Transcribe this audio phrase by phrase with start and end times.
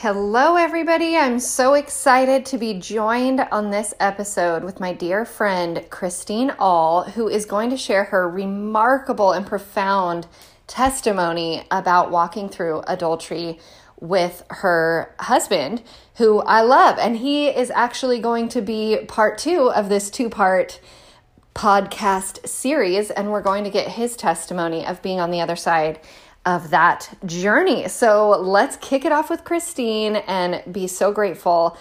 [0.00, 1.16] Hello, everybody.
[1.16, 7.04] I'm so excited to be joined on this episode with my dear friend Christine All,
[7.04, 10.26] who is going to share her remarkable and profound
[10.66, 13.58] testimony about walking through adultery
[13.98, 15.82] with her husband,
[16.16, 16.98] who I love.
[16.98, 20.78] And he is actually going to be part two of this two part
[21.54, 23.10] podcast series.
[23.10, 26.00] And we're going to get his testimony of being on the other side
[26.46, 27.88] of that journey.
[27.88, 31.76] So let's kick it off with Christine and be so grateful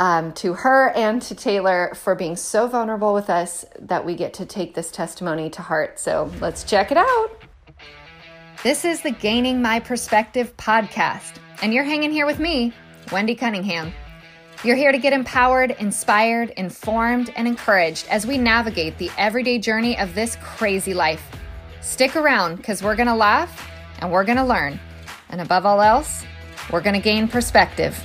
[0.00, 4.34] um, to her and to Taylor for being so vulnerable with us that we get
[4.34, 5.98] to take this testimony to heart.
[5.98, 7.28] So let's check it out.
[8.64, 12.72] This is the Gaining My Perspective podcast, and you're hanging here with me,
[13.12, 13.92] Wendy Cunningham.
[14.64, 19.96] You're here to get empowered, inspired, informed, and encouraged as we navigate the everyday journey
[19.96, 21.24] of this crazy life.
[21.80, 24.78] Stick around because we're going to laugh and we're going to learn.
[25.30, 26.24] And above all else,
[26.72, 27.98] we're going to gain perspective.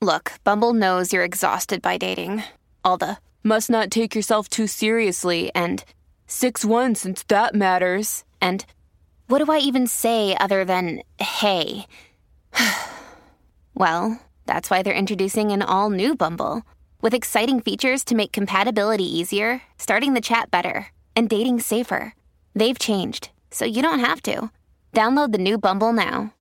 [0.00, 2.44] Look, Bumble knows you're exhausted by dating.
[2.84, 5.84] All the must not take yourself too seriously and
[6.26, 8.24] 6 1 since that matters.
[8.40, 8.64] And
[9.28, 11.86] what do I even say other than hey?
[13.74, 16.62] well, that's why they're introducing an all new Bumble.
[17.02, 22.14] With exciting features to make compatibility easier, starting the chat better, and dating safer.
[22.54, 24.50] They've changed, so you don't have to.
[24.94, 26.32] Download the new Bumble now.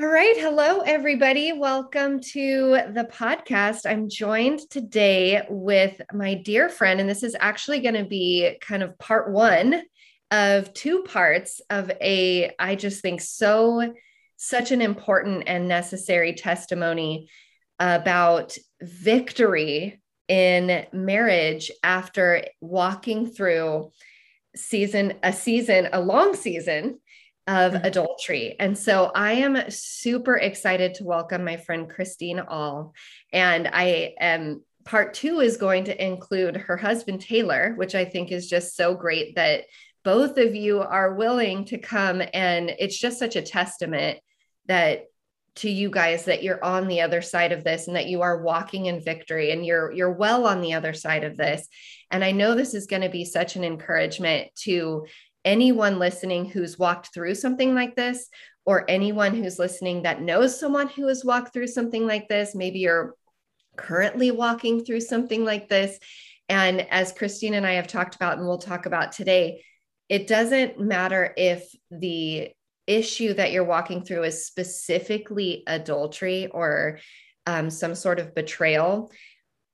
[0.00, 0.34] All right.
[0.36, 1.52] Hello, everybody.
[1.52, 3.88] Welcome to the podcast.
[3.88, 8.82] I'm joined today with my dear friend, and this is actually going to be kind
[8.82, 9.82] of part one
[10.32, 13.94] of two parts of a, I just think, so,
[14.36, 17.28] such an important and necessary testimony
[17.78, 23.90] about victory in marriage after walking through
[24.56, 26.98] season a season a long season
[27.46, 27.84] of mm-hmm.
[27.84, 28.56] adultery.
[28.60, 32.94] And so I am super excited to welcome my friend Christine All.
[33.32, 38.30] And I am part two is going to include her husband Taylor, which I think
[38.30, 39.64] is just so great that
[40.04, 42.22] both of you are willing to come.
[42.32, 44.20] And it's just such a testament
[44.66, 45.06] that
[45.60, 48.42] to you guys that you're on the other side of this and that you are
[48.42, 51.68] walking in victory and you're you're well on the other side of this.
[52.10, 55.06] And i know this is going to be such an encouragement to
[55.44, 58.28] anyone listening who's walked through something like this
[58.64, 62.54] or anyone who's listening that knows someone who has walked through something like this.
[62.54, 63.14] Maybe you're
[63.76, 65.98] currently walking through something like this.
[66.48, 69.62] And as christine and i have talked about and we'll talk about today
[70.08, 72.50] it doesn't matter if the
[72.90, 76.98] issue that you're walking through is specifically adultery or
[77.46, 79.10] um, some sort of betrayal,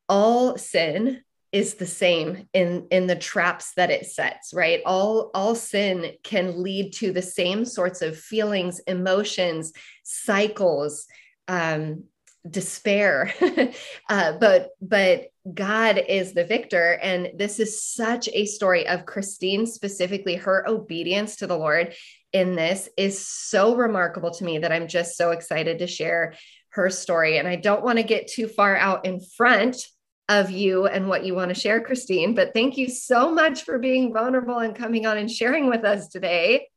[0.08, 1.22] all sin
[1.52, 4.80] is the same in in the traps that it sets right?
[4.84, 9.72] All all sin can lead to the same sorts of feelings emotions
[10.02, 11.06] cycles
[11.48, 12.04] um
[12.48, 13.32] despair.
[14.08, 16.98] Uh, but but god is the victor.
[17.02, 21.94] And this is such a story of christine specifically her obedience to the lord
[22.36, 26.34] in this is so remarkable to me that I'm just so excited to share
[26.68, 27.38] her story.
[27.38, 29.86] And I don't want to get too far out in front
[30.28, 33.78] of you and what you want to share, Christine, but thank you so much for
[33.78, 36.68] being vulnerable and coming on and sharing with us today.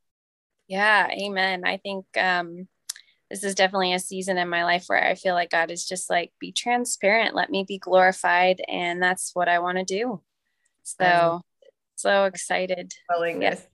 [0.69, 1.63] Yeah, amen.
[1.65, 2.69] I think um,
[3.29, 6.09] this is definitely a season in my life where I feel like God is just
[6.09, 8.61] like, be transparent, let me be glorified.
[8.69, 10.21] And that's what I want to do.
[10.83, 11.41] So,
[11.95, 12.93] so excited.
[13.09, 13.67] Willingness.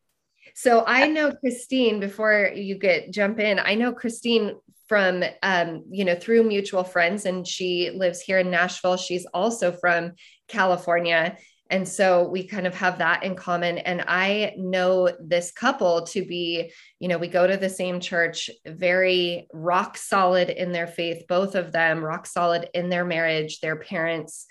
[0.55, 4.55] So I know Christine, before you get jump in, I know Christine
[4.87, 8.97] from um, you know, through mutual friends, and she lives here in Nashville.
[8.97, 10.13] She's also from
[10.47, 11.37] California.
[11.69, 13.79] And so we kind of have that in common.
[13.79, 18.49] And I know this couple to be, you know, we go to the same church,
[18.65, 23.75] very rock solid in their faith, both of them, rock solid in their marriage, their
[23.75, 24.45] parents,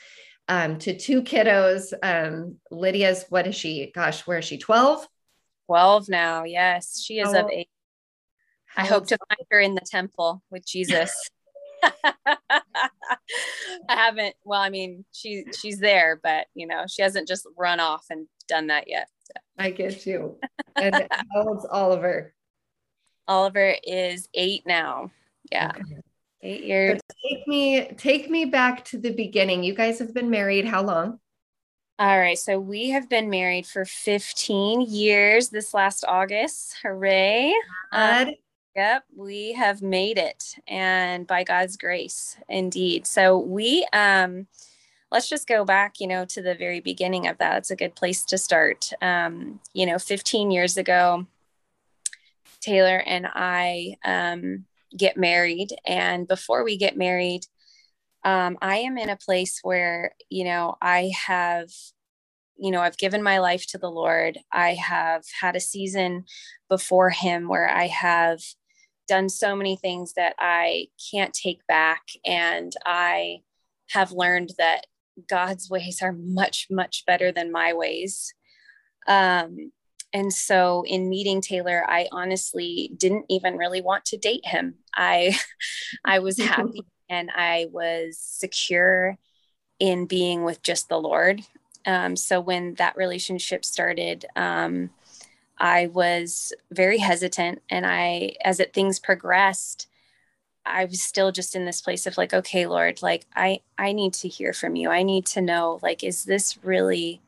[0.48, 1.92] um, to two kiddos.
[2.02, 3.92] Um, Lydia's, what is she?
[3.94, 4.58] Gosh, where is she?
[4.58, 5.06] 12?
[5.66, 6.44] 12 now.
[6.44, 7.50] Yes, she is of oh.
[7.50, 7.68] age.
[8.76, 11.14] I hope to find her in the temple with Jesus.
[11.82, 12.60] I
[13.88, 14.34] haven't.
[14.44, 18.26] Well, I mean, she she's there, but you know, she hasn't just run off and
[18.48, 19.08] done that yet.
[19.24, 19.40] So.
[19.58, 20.38] I get you.
[20.76, 22.34] And how old's Oliver?
[23.28, 25.10] Oliver is eight now.
[25.50, 25.72] Yeah.
[25.74, 26.00] Okay.
[26.42, 27.00] Eight years.
[27.26, 29.62] take me take me back to the beginning.
[29.64, 31.20] You guys have been married how long?
[31.96, 32.38] All right.
[32.38, 36.76] So we have been married for 15 years this last August.
[36.82, 37.54] Hooray.
[37.92, 38.32] Um,
[38.74, 39.04] yep.
[39.14, 43.06] We have made it and by God's grace, indeed.
[43.06, 44.48] So we, um,
[45.12, 47.58] let's just go back, you know, to the very beginning of that.
[47.58, 48.90] It's a good place to start.
[49.00, 51.28] Um, you know, 15 years ago,
[52.60, 54.64] Taylor and I um,
[54.96, 55.68] get married.
[55.86, 57.46] And before we get married,
[58.24, 61.68] um, I am in a place where, you know, I have,
[62.56, 64.38] you know, I've given my life to the Lord.
[64.50, 66.24] I have had a season
[66.68, 68.40] before Him where I have
[69.06, 72.02] done so many things that I can't take back.
[72.24, 73.40] And I
[73.90, 74.86] have learned that
[75.28, 78.32] God's ways are much, much better than my ways.
[79.06, 79.72] Um,
[80.14, 84.76] and so in meeting Taylor, I honestly didn't even really want to date him.
[84.94, 85.36] I
[86.04, 89.18] I was happy and I was secure
[89.78, 91.42] in being with just the Lord.
[91.86, 94.90] Um, so when that relationship started, um,
[95.58, 99.88] I was very hesitant, and I, as it things progressed,
[100.66, 104.14] I was still just in this place of like, okay, Lord, like I I need
[104.14, 104.90] to hear from you.
[104.90, 107.20] I need to know, like, is this really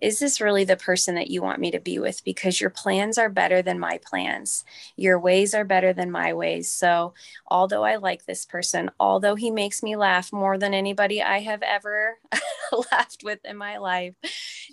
[0.00, 2.24] is this really the person that you want me to be with?
[2.24, 4.64] Because your plans are better than my plans.
[4.96, 6.70] Your ways are better than my ways.
[6.70, 7.14] So,
[7.46, 11.62] although I like this person, although he makes me laugh more than anybody I have
[11.62, 12.18] ever
[12.92, 14.14] laughed with in my life,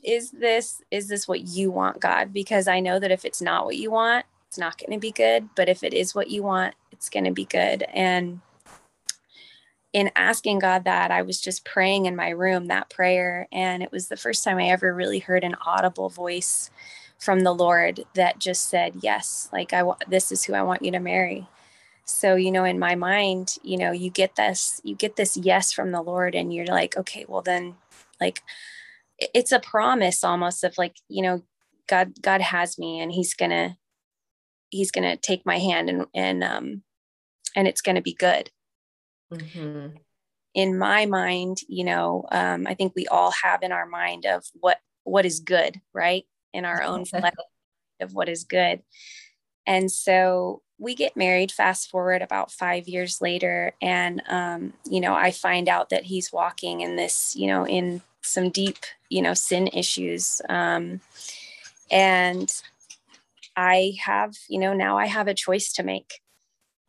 [0.03, 2.31] is this is this what you want, God?
[2.33, 5.11] Because I know that if it's not what you want, it's not going to be
[5.11, 7.83] good, but if it is what you want, it's going to be good.
[7.93, 8.39] And
[9.97, 13.47] in asking God that, I was just praying in my room that prayer.
[13.51, 16.69] And it was the first time I ever really heard an audible voice
[17.17, 20.83] from the Lord that just said, Yes, like I want this is who I want
[20.83, 21.47] you to marry.
[22.05, 25.73] So, you know, in my mind, you know, you get this, you get this yes
[25.73, 27.75] from the Lord, and you're like, okay, well, then,
[28.21, 28.43] like,
[29.19, 31.41] it's a promise almost of like, you know,
[31.87, 33.77] God, God has me and he's gonna,
[34.69, 36.83] he's gonna take my hand and, and, um,
[37.55, 38.51] and it's gonna be good
[39.33, 39.97] Mm-hmm.
[40.53, 44.45] In my mind, you know, um, I think we all have in our mind of
[44.53, 46.25] what what is good, right?
[46.53, 47.05] In our own
[47.99, 48.81] of what is good.
[49.65, 51.51] And so we get married.
[51.51, 56.31] Fast forward about five years later, and um, you know, I find out that he's
[56.31, 58.77] walking in this, you know, in some deep,
[59.09, 60.41] you know, sin issues.
[60.49, 61.01] Um,
[61.89, 62.51] and
[63.55, 66.21] I have, you know, now I have a choice to make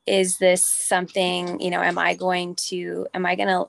[0.09, 3.69] is this something you know am i going to am i going to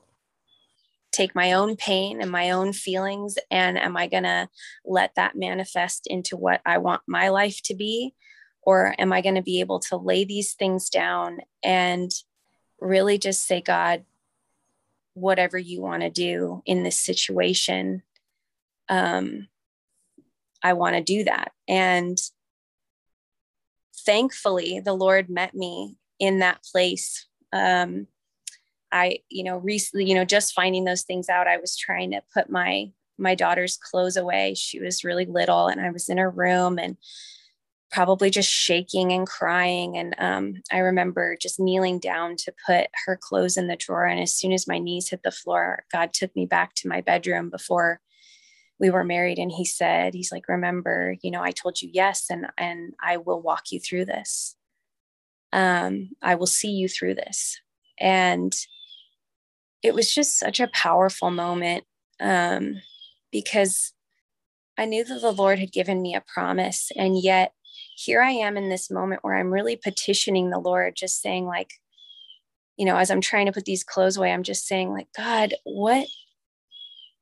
[1.12, 3.36] take my own pain and my own feelings?
[3.50, 4.48] And am i going to
[4.84, 8.14] let that manifest into what i want my life to be?
[8.62, 12.10] Or am i going to be able to lay these things down and
[12.80, 14.04] really just say god
[15.14, 18.02] whatever you want to do in this situation
[18.88, 19.48] um
[20.62, 21.52] i want to do that.
[21.68, 22.18] And
[24.06, 27.26] thankfully the lord met me in that place.
[27.52, 28.06] Um,
[28.92, 32.20] i you know recently you know just finding those things out i was trying to
[32.34, 32.90] put my
[33.20, 34.54] my daughter's clothes away.
[34.54, 36.96] She was really little and i was in her room and
[37.90, 39.96] probably just shaking and crying.
[39.96, 44.06] And um, i remember just kneeling down to put her clothes in the drawer.
[44.06, 47.00] And as soon as my knees hit the floor god took me back to my
[47.00, 48.00] bedroom before
[48.78, 49.38] we were married.
[49.38, 53.18] And he said he's like remember you know i told you yes and and i
[53.18, 54.56] will walk you through this
[55.52, 57.60] um, I will see you through this.
[57.98, 58.54] And
[59.82, 61.84] it was just such a powerful moment
[62.20, 62.80] um,
[63.32, 63.92] because
[64.78, 66.90] I knew that the Lord had given me a promise.
[66.96, 67.52] And yet,
[67.96, 71.74] here I am in this moment where I'm really petitioning the Lord, just saying, like,
[72.76, 75.54] you know, as I'm trying to put these clothes away, I'm just saying, like, God,
[75.64, 76.06] what,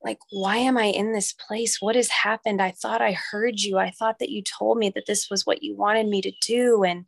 [0.04, 1.80] like, why am I in this place?
[1.80, 2.62] What has happened?
[2.62, 3.78] I thought I heard you.
[3.78, 6.85] I thought that you told me that this was what you wanted me to do.
[6.85, 7.06] And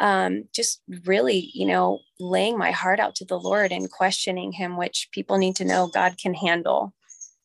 [0.00, 4.76] um, just really, you know, laying my heart out to the Lord and questioning Him,
[4.76, 6.94] which people need to know God can handle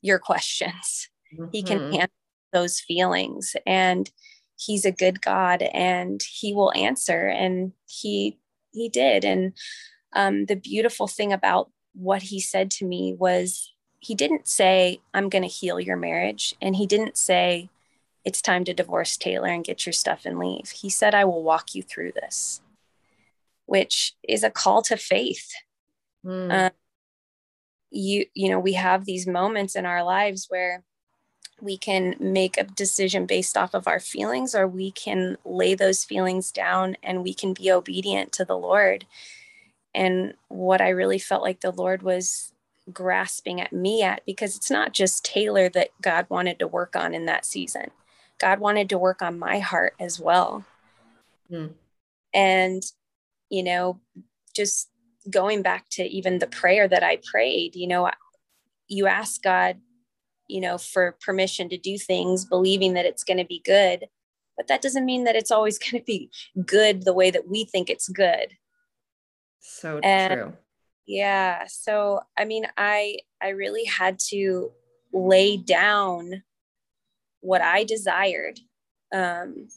[0.02, 1.10] your questions.
[1.34, 1.46] Mm-hmm.
[1.52, 1.92] He can mm-hmm.
[1.92, 2.16] handle
[2.54, 3.56] those feelings.
[3.68, 4.10] And
[4.58, 7.28] He's a good God and He will answer.
[7.28, 8.40] And He,
[8.72, 9.26] He did.
[9.26, 9.52] And
[10.14, 15.28] um, the beautiful thing about what He said to me was, He didn't say, I'm
[15.28, 16.56] going to heal your marriage.
[16.62, 17.70] And He didn't say,
[18.25, 20.72] it's time to divorce Taylor and get your stuff and leave.
[20.72, 22.60] He said, I will walk you through this,
[23.67, 25.53] which is a call to faith.
[26.25, 26.72] Mm.
[27.91, 30.84] you, you know, we have these moments in our lives where
[31.62, 36.03] we can make a decision based off of our feelings, or we can lay those
[36.03, 39.05] feelings down and we can be obedient to the Lord.
[39.94, 42.51] And what I really felt like the Lord was
[42.91, 47.13] grasping at me at, because it's not just Taylor that God wanted to work on
[47.13, 47.91] in that season
[48.39, 50.65] God wanted to work on my heart as well.
[51.51, 51.74] Mm.
[52.34, 52.84] And,
[53.50, 54.00] you know,
[54.56, 54.89] just
[55.30, 58.10] going back to even the prayer that I prayed, you know,
[58.88, 59.77] you ask God,
[60.48, 64.06] you know, for permission to do things, believing that it's going to be good.
[64.58, 66.30] But that doesn't mean that it's always going to be
[66.65, 68.54] good the way that we think it's good.
[69.60, 70.54] So and, true.
[71.08, 71.65] Yeah.
[71.68, 74.72] So, I mean, I, I really had to
[75.13, 76.44] lay down
[77.46, 78.60] what I desired,
[79.14, 79.68] um,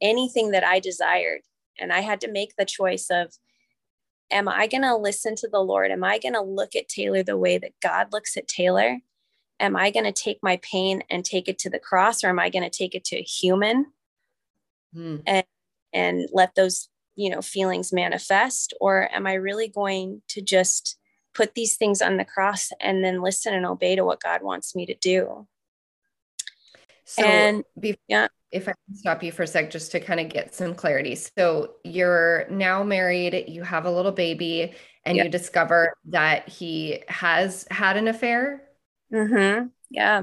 [0.00, 1.42] anything that I desired.
[1.78, 3.34] And I had to make the choice of,
[4.30, 5.90] am I going to listen to the Lord?
[5.90, 8.98] Am I going to look at Taylor the way that God looks at Taylor?
[9.60, 12.38] Am I going to take my pain and take it to the cross, or am
[12.38, 13.86] I going to take it to a human
[14.94, 15.16] hmm.
[15.26, 15.44] and
[15.92, 20.96] and let those you know feelings manifest, or am I really going to just
[21.34, 24.76] put these things on the cross and then listen and obey to what God wants
[24.76, 25.48] me to do?
[27.08, 27.64] So, and
[28.06, 30.74] yeah, if I can stop you for a sec, just to kind of get some
[30.74, 31.14] clarity.
[31.14, 34.74] So, you're now married, you have a little baby,
[35.06, 38.62] and you discover that he has had an affair.
[39.10, 39.68] Mm-hmm.
[39.90, 40.20] Yeah.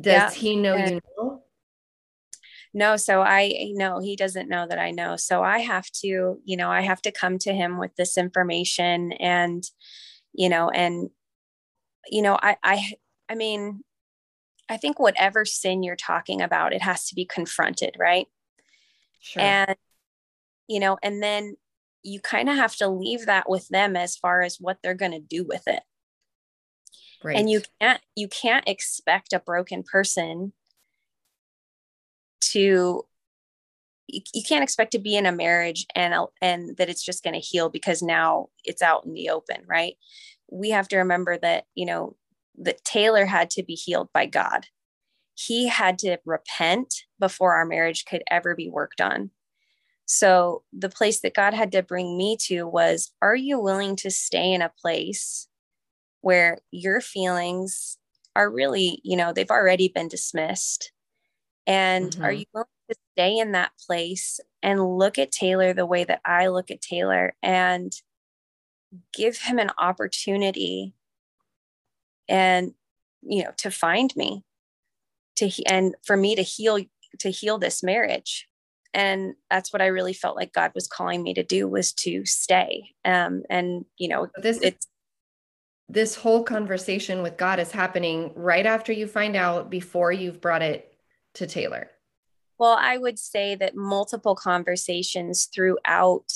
[0.00, 0.30] Does yeah.
[0.30, 1.40] he know and- you know?
[2.76, 6.56] no so i know he doesn't know that i know so i have to you
[6.56, 9.62] know i have to come to him with this information and
[10.32, 11.08] you know and
[12.10, 12.92] you know i i
[13.28, 13.82] i mean
[14.68, 18.26] I think whatever sin you're talking about, it has to be confronted, right?
[19.20, 19.42] Sure.
[19.42, 19.76] And,
[20.68, 21.56] you know, and then
[22.02, 25.12] you kind of have to leave that with them as far as what they're going
[25.12, 25.82] to do with it.
[27.22, 27.36] Right.
[27.36, 30.52] And you can't, you can't expect a broken person
[32.52, 33.06] to,
[34.06, 37.32] you, you can't expect to be in a marriage and, and that it's just going
[37.32, 39.94] to heal because now it's out in the open, right?
[40.50, 42.16] We have to remember that, you know,
[42.58, 44.66] that Taylor had to be healed by God.
[45.34, 49.30] He had to repent before our marriage could ever be worked on.
[50.06, 54.10] So, the place that God had to bring me to was Are you willing to
[54.10, 55.48] stay in a place
[56.20, 57.98] where your feelings
[58.36, 60.92] are really, you know, they've already been dismissed?
[61.66, 62.24] And mm-hmm.
[62.24, 66.20] are you willing to stay in that place and look at Taylor the way that
[66.24, 67.92] I look at Taylor and
[69.12, 70.94] give him an opportunity
[72.28, 72.72] and
[73.22, 74.44] you know to find me
[75.36, 76.78] to and for me to heal
[77.18, 78.48] to heal this marriage.
[78.92, 82.24] And that's what i really felt like god was calling me to do was to
[82.24, 82.94] stay.
[83.04, 84.86] Um and you know this it's
[85.88, 90.62] this whole conversation with god is happening right after you find out before you've brought
[90.62, 90.92] it
[91.34, 91.90] to taylor.
[92.58, 96.26] Well i would say that multiple conversations throughout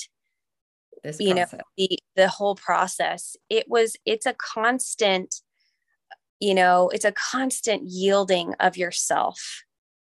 [1.03, 1.45] this you know
[1.77, 5.41] the the whole process it was it's a constant
[6.39, 9.63] you know it's a constant yielding of yourself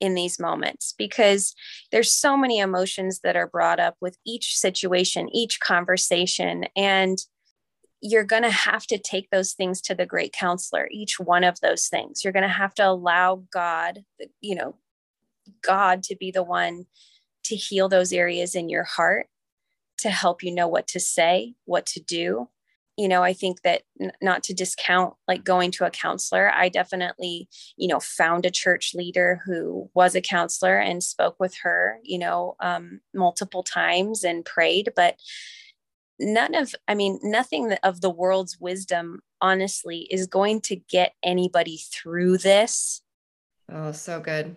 [0.00, 1.54] in these moments because
[1.92, 7.18] there's so many emotions that are brought up with each situation each conversation and
[8.06, 11.58] you're going to have to take those things to the great counselor each one of
[11.60, 12.22] those things.
[12.22, 14.04] You're going to have to allow god
[14.40, 14.76] you know
[15.62, 16.84] god to be the one
[17.44, 19.26] to heal those areas in your heart
[19.98, 22.48] to help you know what to say what to do
[22.96, 26.68] you know i think that n- not to discount like going to a counselor i
[26.68, 31.98] definitely you know found a church leader who was a counselor and spoke with her
[32.02, 35.16] you know um, multiple times and prayed but
[36.20, 41.78] none of i mean nothing of the world's wisdom honestly is going to get anybody
[41.92, 43.02] through this.
[43.70, 44.56] Oh so good.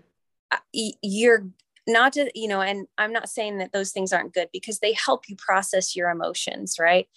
[0.73, 1.49] You're
[1.87, 4.93] not to you know and i'm not saying that those things aren't good because they
[4.93, 7.07] help you process your emotions right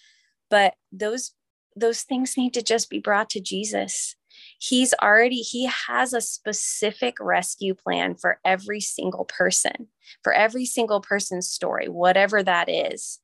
[0.50, 1.32] but those
[1.76, 4.16] those things need to just be brought to Jesus.
[4.58, 9.88] He's already he has a specific rescue plan for every single person,
[10.22, 13.20] for every single person's story, whatever that is.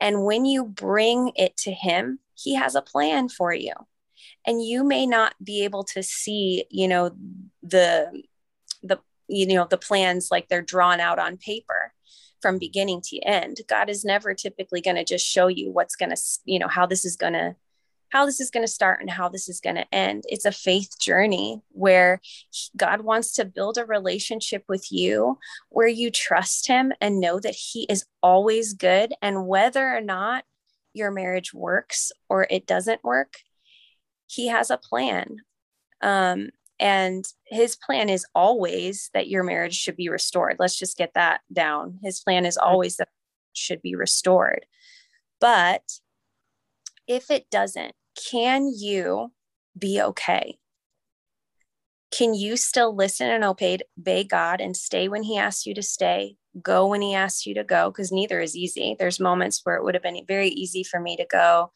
[0.00, 3.72] And when you bring it to him, he has a plan for you.
[4.46, 7.10] And you may not be able to see, you know,
[7.62, 8.22] the
[8.82, 8.98] the
[9.28, 11.92] you know the plans like they're drawn out on paper
[12.40, 13.58] from beginning to end.
[13.68, 16.86] God is never typically going to just show you what's going to, you know, how
[16.86, 17.56] this is going to
[18.10, 20.24] how this is going to start and how this is going to end.
[20.28, 22.20] It's a faith journey where
[22.76, 27.54] God wants to build a relationship with you where you trust Him and know that
[27.54, 29.12] He is always good.
[29.20, 30.44] And whether or not
[30.94, 33.34] your marriage works or it doesn't work,
[34.26, 35.36] He has a plan.
[36.00, 40.56] Um, and his plan is always that your marriage should be restored.
[40.58, 41.98] Let's just get that down.
[42.02, 43.08] His plan is always that
[43.52, 44.66] should be restored.
[45.40, 45.82] But
[47.06, 47.94] if it doesn't,
[48.30, 49.32] can you
[49.76, 50.58] be okay?
[52.10, 55.82] Can you still listen and obey, obey God and stay when He asks you to
[55.82, 57.90] stay, go when He asks you to go?
[57.90, 58.96] Because neither is easy.
[58.98, 61.72] There's moments where it would have been very easy for me to go,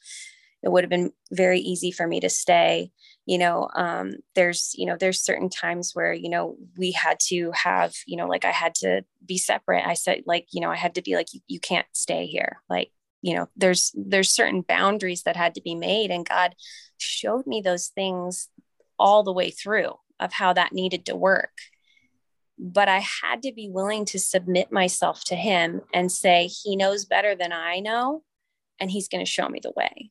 [0.63, 2.93] it would have been very easy for me to stay
[3.27, 7.51] you know um, there's you know there's certain times where you know we had to
[7.53, 9.87] have you know like i had to be separate.
[9.87, 12.61] I said like you know i had to be like you, you can't stay here.
[12.69, 16.55] Like you know there's there's certain boundaries that had to be made and god
[16.99, 18.49] showed me those things
[18.99, 21.53] all the way through of how that needed to work.
[22.59, 27.05] But i had to be willing to submit myself to him and say he knows
[27.05, 28.23] better than i know
[28.83, 30.11] and he's going to show me the way.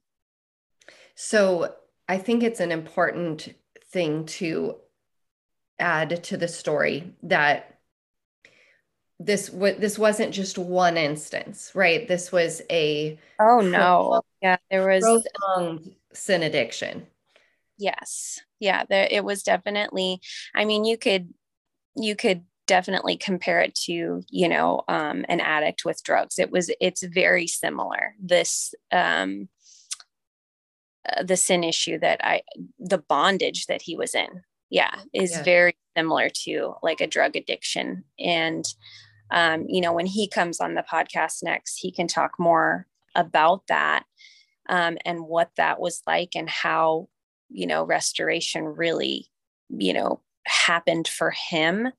[1.15, 1.75] So
[2.11, 4.75] I think it's an important thing to
[5.79, 7.79] add to the story that
[9.17, 12.05] this w- this wasn't just one instance, right?
[12.05, 17.07] This was a oh no, yeah, there was prolonged sin addiction.
[17.77, 20.19] Yes, yeah, there it was definitely.
[20.53, 21.33] I mean, you could
[21.95, 26.39] you could definitely compare it to you know um, an addict with drugs.
[26.39, 28.15] It was it's very similar.
[28.21, 29.47] This um,
[31.09, 32.41] uh, the sin issue that I,
[32.79, 35.43] the bondage that he was in, yeah, is yeah.
[35.43, 38.03] very similar to like a drug addiction.
[38.19, 38.65] And,
[39.31, 43.67] um, you know, when he comes on the podcast next, he can talk more about
[43.67, 44.03] that
[44.69, 47.09] um, and what that was like and how,
[47.49, 49.27] you know, restoration really,
[49.69, 51.89] you know, happened for him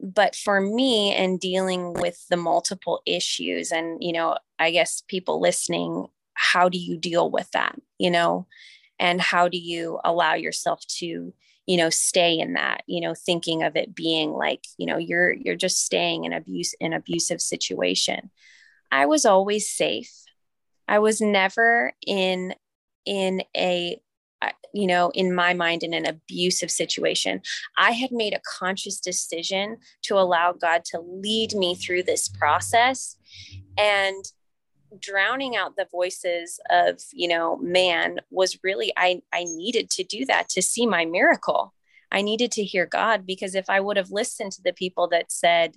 [0.00, 5.40] but for me and dealing with the multiple issues and you know i guess people
[5.40, 6.06] listening
[6.38, 8.46] how do you deal with that you know?
[9.00, 11.32] And how do you allow yourself to
[11.66, 15.32] you know stay in that you know thinking of it being like you know you're
[15.32, 18.30] you're just staying in abuse in abusive situation.
[18.90, 20.10] I was always safe.
[20.88, 22.54] I was never in
[23.04, 24.00] in a
[24.40, 27.42] uh, you know in my mind in an abusive situation.
[27.76, 33.16] I had made a conscious decision to allow god to lead me through this process.
[33.76, 34.24] And
[35.00, 40.24] drowning out the voices of you know man was really i i needed to do
[40.26, 41.74] that to see my miracle.
[42.10, 45.30] I needed to hear god because if i would have listened to the people that
[45.30, 45.76] said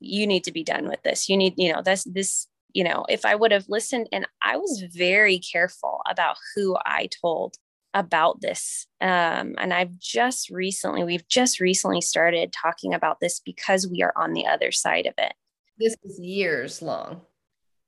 [0.00, 1.28] you need to be done with this.
[1.28, 4.56] You need you know this this you know if i would have listened and i
[4.56, 7.56] was very careful about who i told
[7.94, 13.86] about this um, and i've just recently we've just recently started talking about this because
[13.86, 15.32] we are on the other side of it.
[15.78, 17.22] This is years long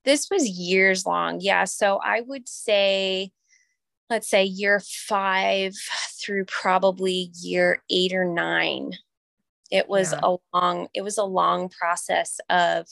[0.07, 1.41] this was years long.
[1.43, 1.65] Yeah.
[1.65, 3.33] So I would say,
[4.09, 5.75] let's say year five
[6.19, 8.93] through probably year eight or nine.
[9.71, 10.21] It was yeah.
[10.23, 12.87] a long, it was a long process of,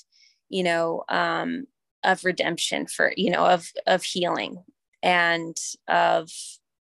[0.48, 1.66] you know, um,
[2.02, 4.62] of redemption for, you know, of, of healing
[5.02, 5.56] and
[5.88, 6.30] of,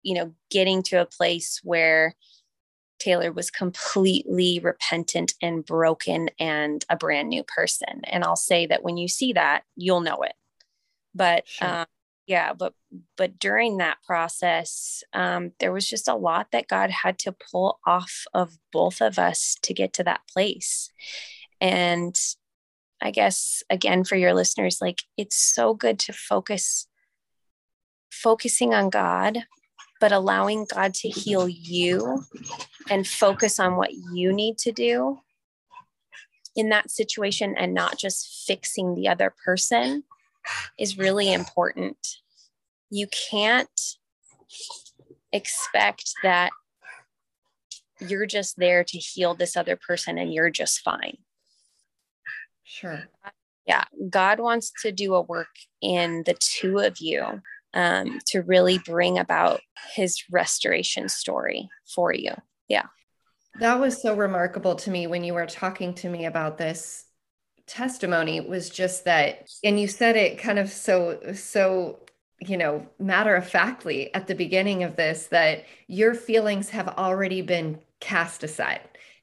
[0.03, 2.15] you know, getting to a place where,
[3.01, 8.03] Taylor was completely repentant and broken and a brand new person.
[8.05, 10.35] And I'll say that when you see that, you'll know it.
[11.15, 11.69] But sure.
[11.69, 11.87] um,
[12.27, 12.75] yeah, but
[13.17, 17.81] but during that process, um, there was just a lot that God had to pull
[17.85, 20.91] off of both of us to get to that place.
[21.61, 22.17] And
[23.01, 26.87] I guess again for your listeners, like it's so good to focus
[28.13, 29.39] focusing on God
[30.01, 32.25] but allowing God to heal you
[32.89, 35.21] and focus on what you need to do
[36.57, 40.03] in that situation and not just fixing the other person
[40.79, 41.99] is really important.
[42.91, 43.69] You can't
[45.33, 46.51] expect that
[48.01, 51.19] you're just there to heal this other person and you're just fine.
[52.65, 53.05] Sure.
[53.67, 53.85] Yeah.
[54.09, 57.43] God wants to do a work in the two of you
[57.75, 59.61] um, to really bring about
[59.95, 62.33] his restoration story for you.
[62.69, 62.87] Yeah.
[63.59, 67.05] That was so remarkable to me when you were talking to me about this
[67.67, 72.01] testimony was just that and you said it kind of so so
[72.41, 77.43] you know matter of factly at the beginning of this that your feelings have already
[77.43, 78.81] been cast aside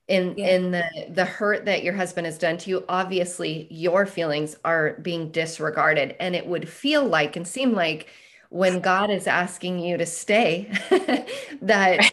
[0.08, 0.56] in yeah.
[0.56, 4.94] in the the hurt that your husband has done to you obviously your feelings are
[5.02, 8.08] being disregarded and it would feel like and seem like
[8.50, 10.72] when God is asking you to stay
[11.62, 12.12] that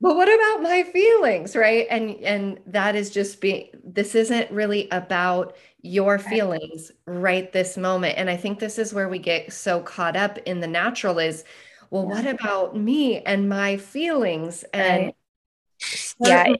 [0.00, 1.56] but what about my feelings?
[1.56, 1.86] Right?
[1.90, 8.18] And and that is just being this isn't really about your feelings right this moment.
[8.18, 11.44] And i think this is where we get so caught up in the natural is
[11.90, 12.08] well yeah.
[12.08, 14.64] what about me and my feelings?
[14.74, 15.12] And
[16.20, 16.54] yeah.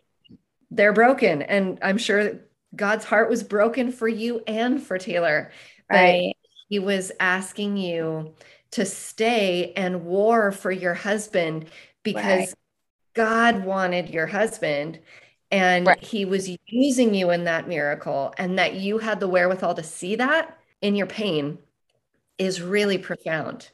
[0.70, 1.42] they're broken.
[1.42, 2.40] And i'm sure
[2.74, 5.50] god's heart was broken for you and for taylor
[5.90, 6.36] right.
[6.68, 8.34] he was asking you
[8.72, 11.66] to stay and war for your husband
[12.02, 12.54] because right.
[13.14, 15.00] God wanted your husband
[15.50, 16.02] and right.
[16.02, 20.16] he was using you in that miracle and that you had the wherewithal to see
[20.16, 21.58] that in your pain
[22.38, 23.70] is really profound.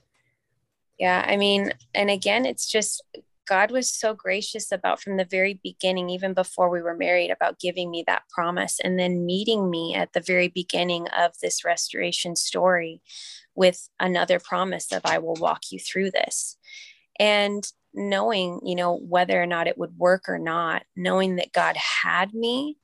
[0.98, 3.02] Yeah, I mean, and again, it's just
[3.46, 7.58] God was so gracious about from the very beginning, even before we were married, about
[7.58, 12.36] giving me that promise and then meeting me at the very beginning of this restoration
[12.36, 13.00] story
[13.54, 16.56] with another promise of I will walk you through this.
[17.18, 21.76] And knowing, you know, whether or not it would work or not, knowing that God
[21.76, 22.78] had me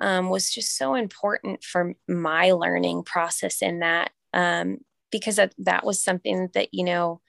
[0.00, 4.78] um, was just so important for my learning process in that um,
[5.10, 7.20] because that, that was something that, you know,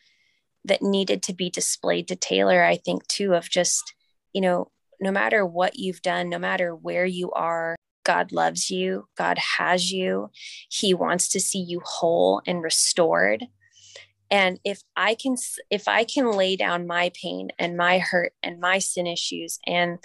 [0.65, 3.93] that needed to be displayed to Taylor, I think, too, of just,
[4.33, 7.75] you know, no matter what you've done, no matter where you are,
[8.09, 10.31] God loves you, God has you,
[10.67, 13.45] He wants to see you whole and restored.
[14.31, 15.35] And if I can,
[15.69, 19.99] if I can lay down my pain and my hurt and my sin issues and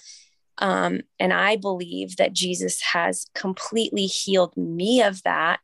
[0.59, 5.61] um, and I believe that Jesus has completely healed me of that,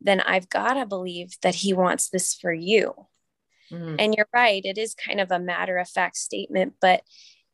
[0.00, 2.94] then I've got to believe that He wants this for you.
[3.70, 3.96] Mm-hmm.
[3.98, 7.02] And you're right, it is kind of a matter of fact statement, but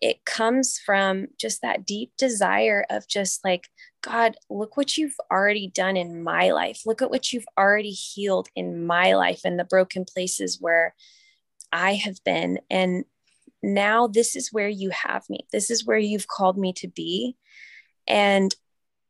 [0.01, 3.69] it comes from just that deep desire of just like,
[4.03, 6.83] God, look what you've already done in my life.
[6.87, 10.95] Look at what you've already healed in my life and the broken places where
[11.71, 12.61] I have been.
[12.71, 13.05] And
[13.63, 15.41] now this is where you have me.
[15.53, 17.37] This is where you've called me to be.
[18.09, 18.55] And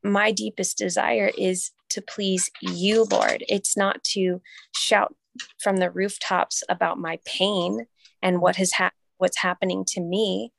[0.03, 3.45] my deepest desire is to please you, Lord.
[3.49, 4.43] It's not to
[4.75, 5.15] shout
[5.63, 7.87] from the rooftops about my pain
[8.23, 10.51] and what has happened what's happening to me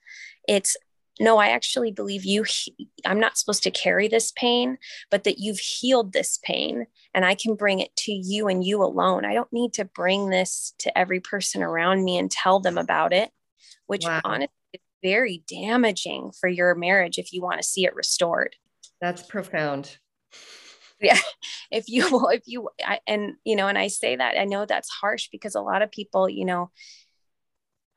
[0.51, 0.75] it's
[1.19, 2.43] no i actually believe you
[3.05, 4.77] i'm not supposed to carry this pain
[5.09, 8.83] but that you've healed this pain and i can bring it to you and you
[8.83, 9.25] alone.
[9.25, 13.13] I don't need to bring this to every person around me and tell them about
[13.13, 13.31] it
[13.87, 14.21] which wow.
[14.23, 18.55] honestly is very damaging for your marriage if you want to see it restored.
[18.99, 19.97] That's profound.
[21.03, 21.17] Yeah.
[21.71, 24.87] If you if you I, and you know and i say that i know that's
[24.87, 26.69] harsh because a lot of people you know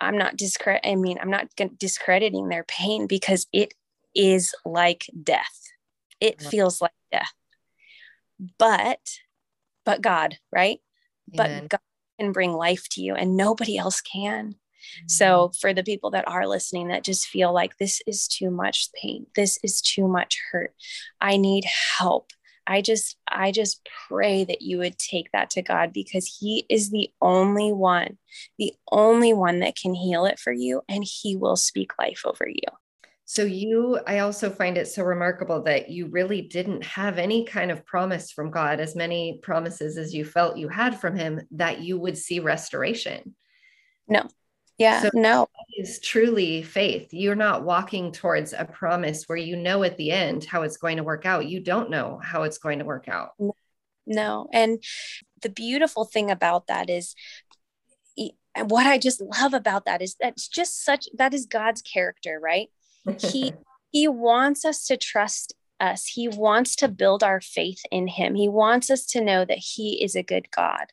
[0.00, 3.74] i'm not discredit i mean i'm not discrediting their pain because it
[4.14, 5.60] is like death
[6.20, 7.32] it feels like death
[8.58, 9.18] but
[9.84, 10.80] but god right
[11.34, 11.62] Amen.
[11.62, 11.80] but god
[12.20, 14.54] can bring life to you and nobody else can
[15.06, 15.56] so, mm-hmm.
[15.60, 19.26] for the people that are listening that just feel like this is too much pain,
[19.34, 20.74] this is too much hurt,
[21.20, 21.64] I need
[21.98, 22.30] help.
[22.66, 26.90] I just I just pray that you would take that to God because he is
[26.90, 28.18] the only one,
[28.58, 32.48] the only one that can heal it for you and he will speak life over
[32.48, 32.62] you.
[33.26, 37.70] So you I also find it so remarkable that you really didn't have any kind
[37.70, 41.80] of promise from God as many promises as you felt you had from him that
[41.80, 43.34] you would see restoration.
[44.08, 44.28] No.
[44.78, 45.48] Yeah, so no.
[45.76, 47.08] Is truly faith.
[47.12, 50.98] You're not walking towards a promise where you know at the end how it's going
[50.98, 51.46] to work out.
[51.46, 53.30] You don't know how it's going to work out.
[54.06, 54.48] No.
[54.52, 54.82] And
[55.42, 57.14] the beautiful thing about that is
[58.54, 62.38] and what I just love about that is that's just such that is God's character,
[62.40, 62.68] right?
[63.18, 63.52] He
[63.90, 66.06] he wants us to trust us.
[66.06, 68.34] He wants to build our faith in him.
[68.34, 70.86] He wants us to know that he is a good God.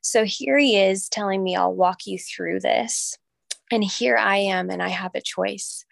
[0.00, 3.16] So here he is telling me, I'll walk you through this.
[3.70, 5.84] And here I am, and I have a choice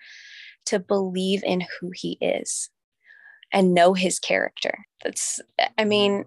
[0.66, 2.70] to believe in who he is
[3.52, 4.86] and know his character.
[5.02, 5.40] That's,
[5.76, 6.24] I mean,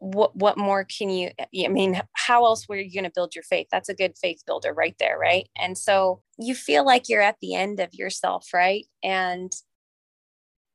[0.00, 3.44] what what more can you i mean how else were you going to build your
[3.44, 7.20] faith that's a good faith builder right there right and so you feel like you're
[7.20, 9.52] at the end of yourself right and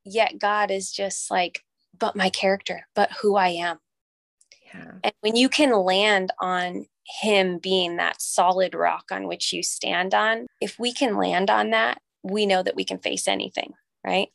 [0.03, 1.63] yet god is just like
[1.97, 3.79] but my character but who i am
[4.77, 4.91] yeah.
[5.03, 6.85] And when you can land on
[7.21, 11.71] him being that solid rock on which you stand on, if we can land on
[11.71, 14.29] that, we know that we can face anything, right?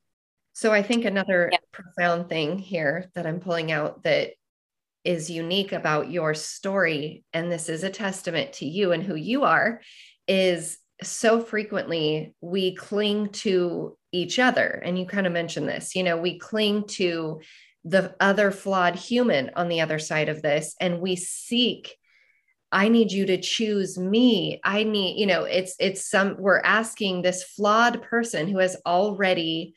[0.52, 1.58] So I think another yeah.
[1.72, 4.32] profound thing here that I'm pulling out that
[5.04, 9.44] is unique about your story, and this is a testament to you and who you
[9.44, 9.80] are,
[10.28, 14.82] is so frequently we cling to each other.
[14.84, 17.40] And you kind of mentioned this, you know, we cling to
[17.84, 21.96] the other flawed human on the other side of this and we seek
[22.70, 27.22] i need you to choose me i need you know it's it's some we're asking
[27.22, 29.74] this flawed person who has already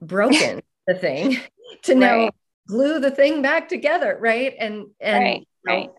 [0.00, 1.36] broken the thing
[1.82, 1.98] to right.
[1.98, 2.30] now
[2.68, 5.90] glue the thing back together right and and right, right.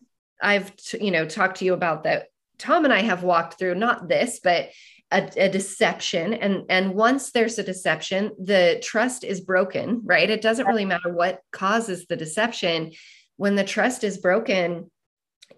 [0.42, 4.08] i've you know talked to you about that tom and i have walked through not
[4.08, 4.70] this but
[5.12, 10.42] a, a, deception and and once there's a deception the trust is broken right it
[10.42, 12.92] doesn't really matter what causes the deception
[13.38, 14.92] when the trust is broken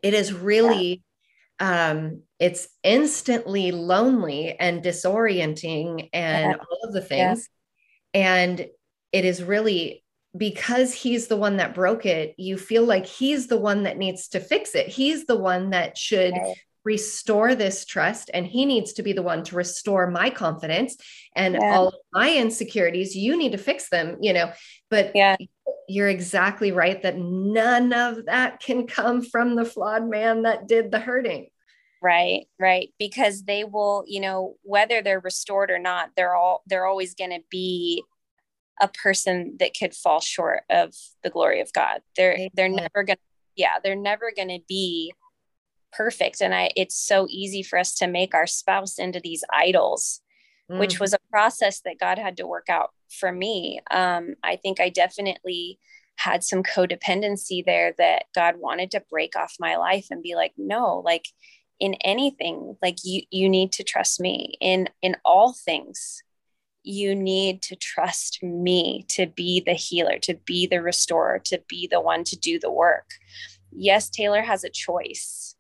[0.04, 1.04] it is really
[1.60, 1.90] yeah.
[1.90, 6.58] um it's instantly lonely and disorienting and yeah.
[6.58, 7.50] all of the things
[8.14, 8.22] yeah.
[8.22, 8.68] and
[9.12, 10.04] it is really
[10.38, 14.28] because he's the one that broke it you feel like he's the one that needs
[14.28, 16.36] to fix it he's the one that should
[16.86, 20.98] restore this trust and he needs to be the one to restore my confidence
[21.36, 21.76] and yeah.
[21.76, 23.16] all my insecurities.
[23.16, 24.52] You need to fix them you know
[24.90, 25.36] but yeah.
[25.88, 30.92] you're exactly right that none of that can come from the flawed man that did
[30.92, 31.50] the hurting.
[32.02, 32.94] Right right.
[32.98, 37.32] Because they will you know whether they're restored or not they're all they're always going
[37.32, 38.04] to be
[38.82, 42.02] a person that could fall short of the glory of god.
[42.16, 43.24] They're they're never going to
[43.56, 45.14] yeah they're never going to be
[45.92, 46.42] perfect.
[46.42, 50.22] And i it's so easy for us to make our spouse into these idols
[50.70, 50.80] mm.
[50.80, 53.82] which was a process that god had to work out for me.
[53.92, 55.80] Um i think i definitely
[56.18, 60.54] had some codependency there that god wanted to break off my life and be like
[60.58, 61.26] no like
[61.80, 64.58] in anything like you you need to trust me.
[64.62, 66.24] In in all things
[66.84, 71.88] you need to trust me to be the healer to be the restorer to be
[71.92, 73.10] the one to do the work.
[73.72, 75.56] Yes taylor has a choice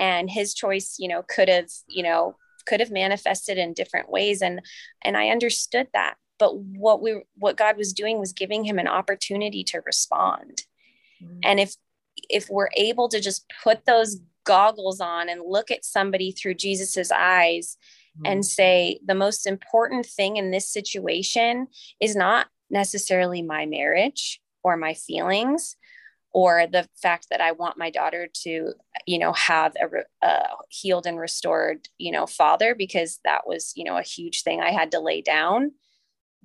[0.00, 2.34] and his choice you know could have you know
[2.66, 4.60] could have manifested in different ways and
[5.04, 8.88] and i understood that but what we what god was doing was giving him an
[8.88, 10.64] opportunity to respond
[11.22, 11.38] mm-hmm.
[11.44, 11.76] and if
[12.28, 17.12] if we're able to just put those goggles on and look at somebody through Jesus's
[17.12, 17.76] eyes
[18.16, 18.26] mm-hmm.
[18.26, 21.68] and say the most important thing in this situation
[22.00, 25.76] is not necessarily my marriage or my feelings
[26.32, 28.72] or the fact that I want my daughter to,
[29.06, 33.84] you know, have a, a, healed and restored, you know, father, because that was, you
[33.84, 35.72] know, a huge thing I had to lay down.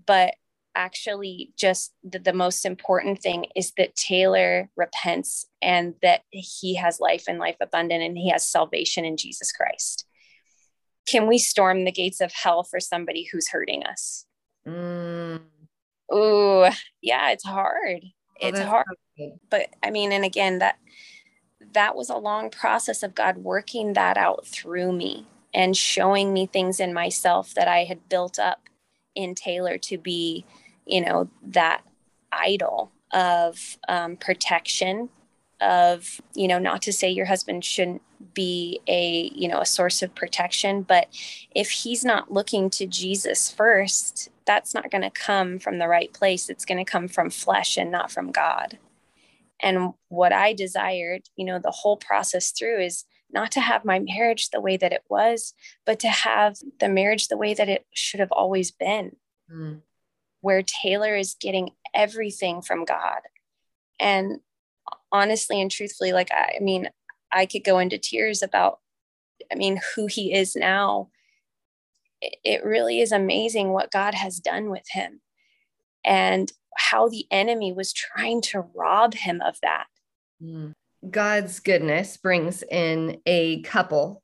[0.05, 0.33] But
[0.75, 6.99] actually just the, the most important thing is that Taylor repents and that he has
[6.99, 10.05] life and life abundant and he has salvation in Jesus Christ.
[11.07, 14.25] Can we storm the gates of hell for somebody who's hurting us?
[14.67, 15.41] Mm.
[16.11, 16.69] Oh,
[17.01, 18.01] yeah, it's hard.
[18.41, 18.85] Oh, it's hard.
[19.49, 20.77] But I mean, and again, that
[21.73, 26.45] that was a long process of God working that out through me and showing me
[26.45, 28.61] things in myself that I had built up
[29.15, 30.45] in Taylor to be
[30.85, 31.83] you know that
[32.31, 35.09] idol of um, protection
[35.65, 38.01] of you know not to say your husband shouldn't
[38.33, 41.07] be a you know a source of protection but
[41.53, 46.13] if he's not looking to jesus first that's not going to come from the right
[46.13, 46.51] place.
[46.51, 48.77] It's going to come from flesh and not from god.
[49.59, 53.99] And what i desired you know the whole process through is not to have my
[53.99, 55.53] marriage the way that it was
[55.85, 59.15] but to have the marriage the way that it should have always been.
[59.51, 59.81] Mm
[60.45, 63.21] where Taylor is getting everything from God.
[63.99, 64.41] And
[65.15, 66.89] honestly and truthfully, like, I, I mean,
[67.31, 68.79] I could go into tears about,
[69.51, 71.09] I mean, who he is now.
[72.21, 75.21] It, it really is amazing what God has done with him
[76.03, 79.85] and how the enemy was trying to rob him of that.
[80.41, 80.71] Hmm.
[81.09, 84.21] God's goodness brings in a couple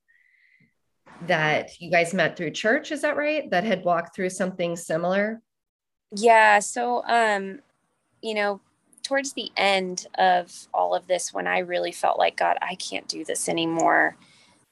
[1.28, 3.50] that you guys met through church, is that right?
[3.52, 5.42] That had walked through something similar?
[6.16, 6.60] Yeah.
[6.60, 7.60] So, um,
[8.22, 8.62] you know,
[9.12, 13.10] towards the end of all of this, when I really felt like, God, I can't
[13.10, 14.16] do this anymore,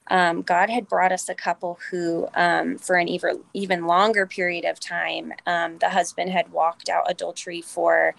[0.07, 4.63] um, God had brought us a couple who, um, for an even, even longer period
[4.63, 8.15] of time, um, the husband had walked out adultery for,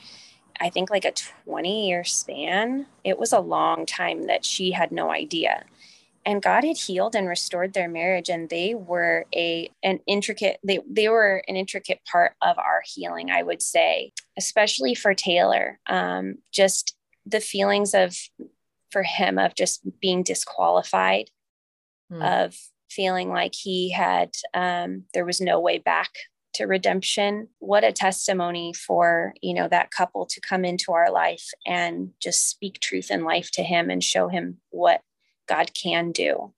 [0.60, 1.14] I think, like a
[1.46, 2.84] 20 year span.
[3.02, 5.64] It was a long time that she had no idea
[6.30, 10.78] and God had healed and restored their marriage and they were a an intricate they
[10.88, 16.38] they were an intricate part of our healing I would say especially for Taylor um,
[16.52, 16.94] just
[17.26, 18.16] the feelings of
[18.90, 21.30] for him of just being disqualified
[22.10, 22.44] mm.
[22.46, 22.56] of
[22.88, 26.10] feeling like he had um, there was no way back
[26.54, 31.48] to redemption what a testimony for you know that couple to come into our life
[31.66, 35.00] and just speak truth and life to him and show him what
[35.50, 36.54] God can do.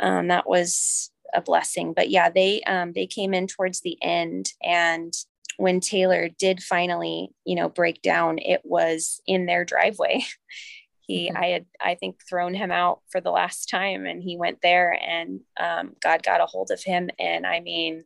[0.00, 1.92] Um, that was a blessing.
[1.92, 5.12] But yeah, they um, they came in towards the end, and
[5.58, 10.24] when Taylor did finally, you know, break down, it was in their driveway.
[11.00, 11.36] he, mm-hmm.
[11.36, 14.98] I had, I think, thrown him out for the last time, and he went there,
[15.06, 18.04] and um, God got a hold of him, and I mean,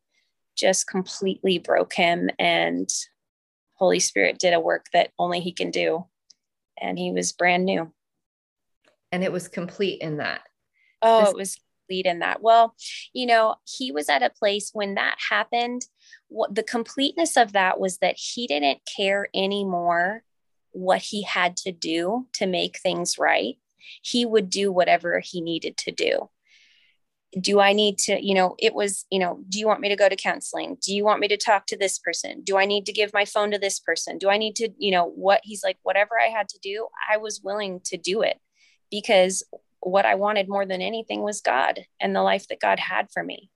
[0.57, 2.89] just completely broke him, and
[3.75, 6.07] Holy Spirit did a work that only He can do,
[6.81, 7.93] and he was brand new
[9.15, 10.43] and it was complete in that.
[11.01, 12.43] Oh, this- it was complete in that.
[12.43, 12.75] Well,
[13.13, 15.87] you know, he was at a place when that happened.
[16.27, 20.25] What the completeness of that was that he didn't care anymore
[20.73, 23.57] what he had to do to make things right.
[24.03, 26.29] He would do whatever he needed to do
[27.41, 29.97] do I need to, you know, it was, you know, do you want me to
[29.97, 30.77] go to counseling?
[30.81, 32.43] Do you want me to talk to this person?
[32.45, 34.19] Do I need to give my phone to this person?
[34.19, 37.17] Do I need to, you know, what he's like, whatever I had to do, I
[37.17, 38.39] was willing to do it
[38.91, 39.43] because
[39.81, 43.23] what I wanted more than anything was God and the life that God had for
[43.23, 43.51] me.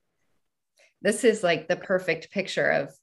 [1.01, 2.93] This is like the perfect picture of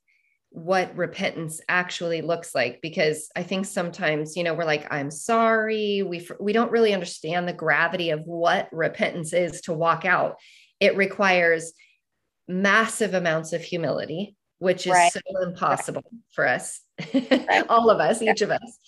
[0.50, 6.02] what repentance actually looks like because i think sometimes you know we're like i'm sorry
[6.02, 10.36] we we don't really understand the gravity of what repentance is to walk out
[10.80, 11.74] it requires
[12.48, 15.12] massive amounts of humility which is right.
[15.12, 16.22] so impossible right.
[16.30, 16.80] for us
[17.14, 17.66] right.
[17.68, 18.78] all of us each of us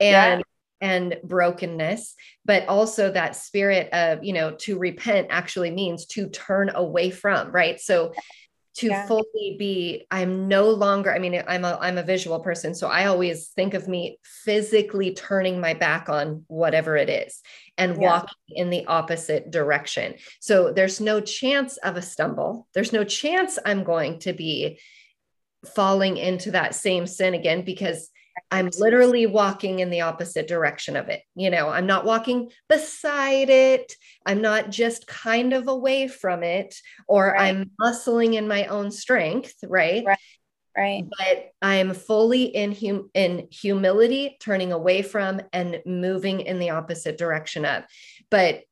[0.00, 0.44] and yeah.
[0.82, 2.14] And brokenness
[2.44, 7.50] but also that spirit of you know to repent actually means to turn away from
[7.52, 8.12] right so
[8.74, 9.06] to yeah.
[9.06, 13.06] fully be i'm no longer i mean i'm a i'm a visual person so i
[13.06, 17.40] always think of me physically turning my back on whatever it is
[17.78, 18.10] and yeah.
[18.10, 23.58] walking in the opposite direction so there's no chance of a stumble there's no chance
[23.64, 24.78] i'm going to be
[25.76, 28.10] falling into that same sin again because
[28.50, 31.22] I'm literally walking in the opposite direction of it.
[31.34, 33.94] You know, I'm not walking beside it.
[34.26, 36.74] I'm not just kind of away from it,
[37.08, 37.54] or right.
[37.54, 40.04] I'm muscling in my own strength, right?
[40.04, 40.18] right?
[40.76, 41.04] Right.
[41.18, 47.18] But I'm fully in hum- in humility, turning away from and moving in the opposite
[47.18, 47.84] direction of.
[48.30, 48.62] But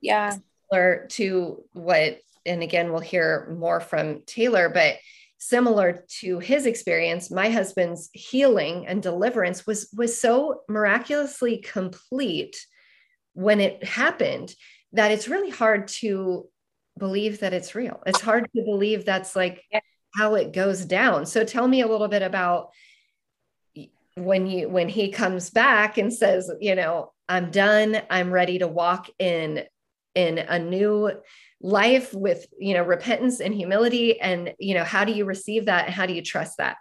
[0.00, 0.36] yeah,
[0.70, 4.96] similar to what, and again, we'll hear more from Taylor, but
[5.38, 12.56] similar to his experience my husband's healing and deliverance was was so miraculously complete
[13.34, 14.52] when it happened
[14.92, 16.48] that it's really hard to
[16.98, 18.02] believe that it's real.
[18.06, 19.80] It's hard to believe that's like yeah.
[20.16, 21.26] how it goes down.
[21.26, 22.70] So tell me a little bit about
[24.16, 28.02] when you when he comes back and says you know i'm done.
[28.10, 29.62] I'm ready to walk in
[30.16, 31.12] in a new
[31.60, 35.86] life with you know repentance and humility and you know how do you receive that
[35.86, 36.76] and how do you trust that?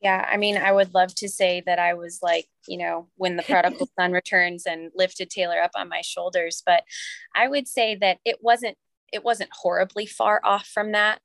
[0.00, 3.36] Yeah i mean i would love to say that i was like you know when
[3.36, 6.82] the prodigal son returns and lifted taylor up on my shoulders but
[7.36, 8.76] i would say that it wasn't
[9.12, 11.20] it wasn't horribly far off from that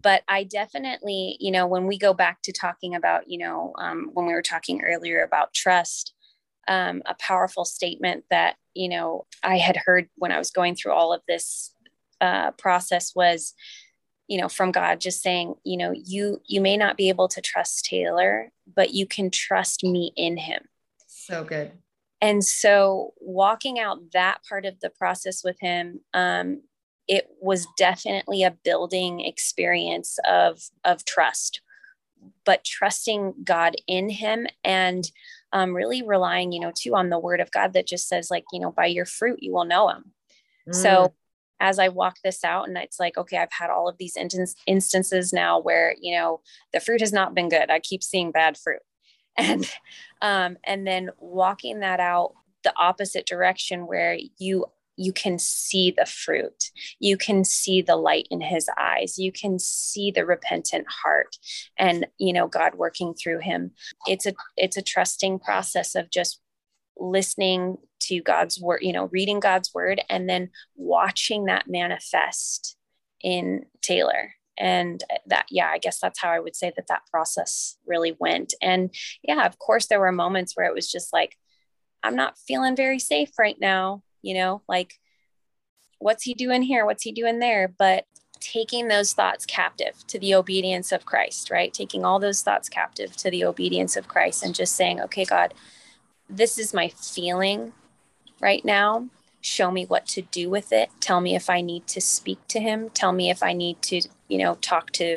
[0.00, 4.10] but i definitely you know when we go back to talking about you know um,
[4.12, 6.14] when we were talking earlier about trust
[6.68, 10.92] um, a powerful statement that you know i had heard when i was going through
[10.92, 11.74] all of this
[12.20, 13.54] uh, process was
[14.28, 17.40] you know from god just saying you know you you may not be able to
[17.40, 20.62] trust taylor but you can trust me in him.
[21.06, 21.72] So good.
[22.22, 26.62] And so walking out that part of the process with him um,
[27.08, 31.62] it was definitely a building experience of of trust
[32.44, 35.10] but trusting god in him and
[35.52, 38.44] um, really relying you know too on the word of god that just says like
[38.52, 40.12] you know by your fruit you will know him.
[40.68, 40.74] Mm.
[40.74, 41.14] so
[41.60, 45.32] as I walk this out, and it's like, okay, I've had all of these instances
[45.32, 46.40] now where, you know,
[46.72, 47.70] the fruit has not been good.
[47.70, 48.80] I keep seeing bad fruit.
[49.38, 49.72] And,
[50.20, 56.04] um, and then walking that out the opposite direction where you you can see the
[56.04, 61.38] fruit you can see the light in his eyes you can see the repentant heart
[61.78, 63.70] and you know god working through him
[64.06, 66.40] it's a it's a trusting process of just
[67.00, 72.76] listening to God's word, you know, reading God's word and then watching that manifest
[73.20, 74.34] in Taylor.
[74.58, 78.52] And that, yeah, I guess that's how I would say that that process really went.
[78.60, 81.36] And yeah, of course, there were moments where it was just like,
[82.02, 84.94] I'm not feeling very safe right now, you know, like,
[85.98, 86.84] what's he doing here?
[86.84, 87.68] What's he doing there?
[87.68, 88.04] But
[88.40, 91.72] taking those thoughts captive to the obedience of Christ, right?
[91.72, 95.52] Taking all those thoughts captive to the obedience of Christ and just saying, okay, God,
[96.30, 97.72] this is my feeling
[98.40, 99.08] right now.
[99.40, 100.90] Show me what to do with it.
[101.00, 102.90] Tell me if I need to speak to him.
[102.90, 105.16] Tell me if I need to, you know, talk to,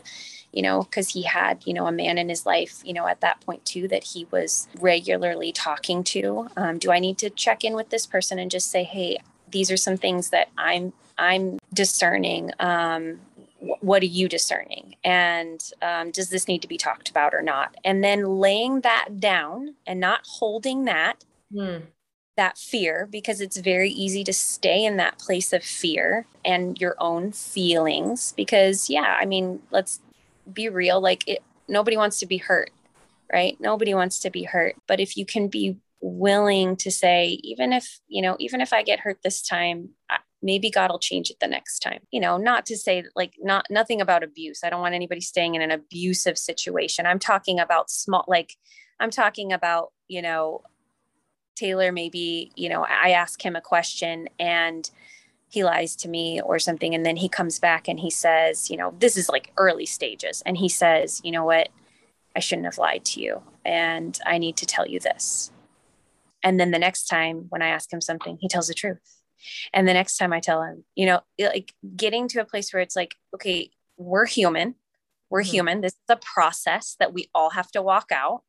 [0.51, 3.21] you know, because he had, you know, a man in his life, you know, at
[3.21, 6.47] that point too, that he was regularly talking to.
[6.55, 9.17] Um, do I need to check in with this person and just say, hey,
[9.51, 12.51] these are some things that I'm I'm discerning.
[12.59, 13.19] Um,
[13.81, 14.95] what are you discerning?
[15.03, 17.75] And um, does this need to be talked about or not?
[17.83, 21.23] And then laying that down and not holding that
[21.53, 21.83] mm.
[22.35, 26.95] that fear because it's very easy to stay in that place of fear and your
[26.99, 30.01] own feelings because yeah i mean let's
[30.51, 32.71] be real like it nobody wants to be hurt
[33.33, 33.59] right?
[33.59, 34.75] Nobody wants to be hurt.
[34.87, 38.83] But if you can be willing to say even if you know even if i
[38.83, 42.01] get hurt this time I, maybe God will change it the next time.
[42.11, 44.63] You know, not to say like not nothing about abuse.
[44.63, 47.05] I don't want anybody staying in an abusive situation.
[47.05, 48.55] I'm talking about small like
[48.99, 50.61] I'm talking about, you know,
[51.55, 54.89] Taylor maybe, you know, I ask him a question and
[55.49, 58.77] he lies to me or something and then he comes back and he says, you
[58.77, 61.69] know, this is like early stages and he says, you know what?
[62.35, 65.51] I shouldn't have lied to you and I need to tell you this.
[66.41, 69.22] And then the next time when I ask him something, he tells the truth
[69.73, 72.81] And the next time I tell him, you know, like getting to a place where
[72.81, 74.75] it's like, okay, we're human.
[75.29, 75.51] We're mm-hmm.
[75.51, 75.81] human.
[75.81, 78.43] This is a process that we all have to walk out.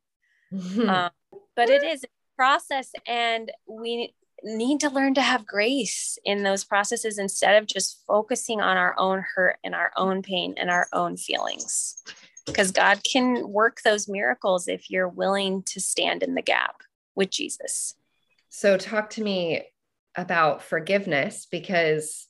[0.53, 0.89] Mm-hmm.
[0.89, 1.09] Um,
[1.55, 6.63] but it is a process and we need to learn to have grace in those
[6.63, 10.87] processes instead of just focusing on our own hurt and our own pain and our
[10.93, 12.03] own feelings
[12.45, 16.81] because God can work those miracles if you're willing to stand in the gap
[17.15, 17.95] with Jesus.
[18.49, 19.63] So, talk to me
[20.15, 22.27] about forgiveness because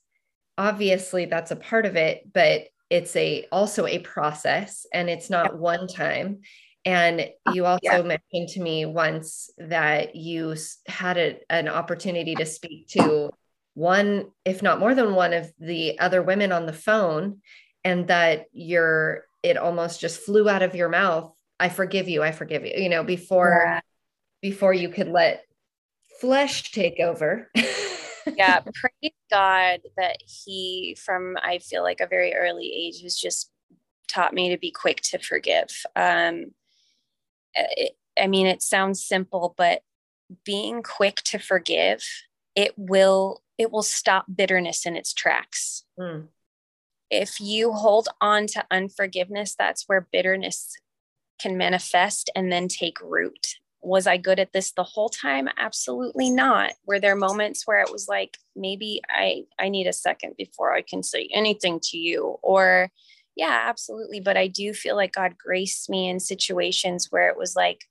[0.57, 5.57] obviously that's a part of it, but it's a also a process and it's not
[5.57, 6.41] one time.
[6.85, 8.01] And uh, you also yeah.
[8.01, 10.55] mentioned to me once that you
[10.87, 13.31] had a, an opportunity to speak to
[13.73, 17.41] one, if not more than one of the other women on the phone,
[17.85, 22.31] and that you're it almost just flew out of your mouth i forgive you i
[22.31, 23.79] forgive you you know before yeah.
[24.41, 25.44] before you could let
[26.19, 27.45] flesh takeover.
[28.37, 33.51] yeah praise god that he from i feel like a very early age has just
[34.07, 36.45] taught me to be quick to forgive um
[37.53, 39.81] it, i mean it sounds simple but
[40.43, 42.03] being quick to forgive
[42.55, 46.27] it will it will stop bitterness in its tracks mm
[47.09, 50.73] if you hold on to unforgiveness, that's where bitterness
[51.39, 53.55] can manifest and then take root.
[53.85, 55.47] Was I good at this the whole time?
[55.57, 56.73] Absolutely not.
[56.85, 60.81] Were there moments where it was like, maybe I, I need a second before I
[60.81, 62.37] can say anything to you?
[62.41, 62.89] Or,
[63.35, 64.19] yeah, absolutely.
[64.19, 67.81] But I do feel like God graced me in situations where it was like,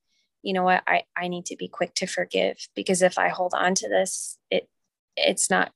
[0.43, 3.55] you know what, I, I need to be quick to forgive because if I hold
[3.55, 4.69] on to this, it
[5.17, 5.73] it's not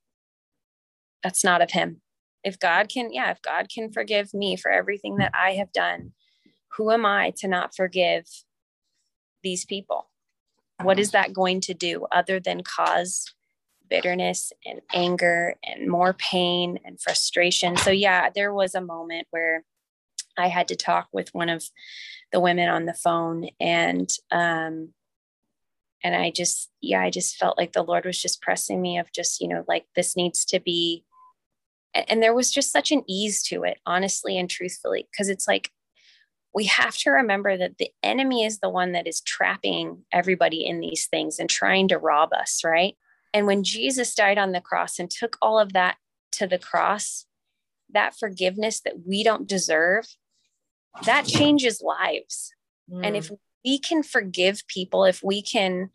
[1.23, 2.03] that's not of him
[2.45, 6.13] if God can, yeah, if God can forgive me for everything that I have done,
[6.77, 8.27] who am I to not forgive
[9.43, 10.08] these people?
[10.83, 13.33] What is that going to do other than cause
[13.89, 17.77] bitterness and anger and more pain and frustration?
[17.77, 19.65] So, yeah, there was a moment where
[20.37, 21.65] I had to talk with one of
[22.31, 24.91] the women on the phone and, um,
[26.05, 29.11] and I just, yeah, I just felt like the Lord was just pressing me of
[29.13, 31.05] just, you know, like this needs to be
[31.95, 35.71] and there was just such an ease to it honestly and truthfully because it's like
[36.55, 40.81] we have to remember that the enemy is the one that is trapping everybody in
[40.81, 42.97] these things and trying to rob us right?
[43.35, 45.97] And when jesus died on the cross and took all of that
[46.33, 47.27] to the cross
[47.91, 50.07] that forgiveness that we don't deserve
[51.05, 52.53] that changes lives.
[52.91, 53.07] Mm.
[53.07, 53.31] and if
[53.65, 55.91] we can forgive people if we can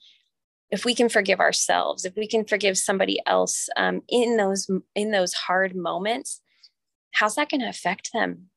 [0.69, 5.11] if we can forgive ourselves if we can forgive somebody else um, in those in
[5.11, 6.41] those hard moments
[7.13, 8.49] how's that going to affect them?